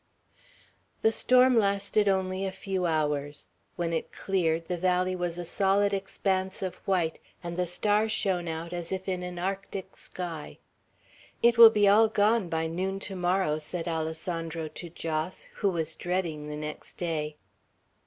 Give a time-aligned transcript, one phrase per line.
[1.03, 3.51] The storm lasted only a few hours.
[3.75, 8.47] When it cleared, the valley was a solid expanse of white, and the stars shone
[8.47, 10.57] out as if in an Arctic sky.
[11.43, 15.93] "It will be all gone by noon to morrow," said Alessandro to Jos, who was
[15.93, 17.35] dreading the next day.